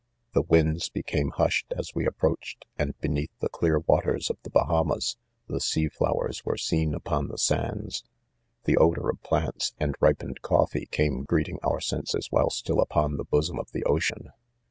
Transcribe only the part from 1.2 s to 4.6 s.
hushed as we approach ed, and beneath the clear waters of the